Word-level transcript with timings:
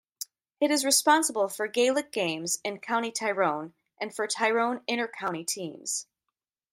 It 0.59 0.71
is 0.71 0.83
responsible 0.83 1.47
for 1.47 1.67
Gaelic 1.67 2.11
games 2.11 2.57
in 2.63 2.79
County 2.79 3.11
Tyrone 3.11 3.75
and 3.99 4.11
for 4.11 4.25
Tyrone 4.25 4.81
inter-county 4.87 5.45
teams. 5.45 6.07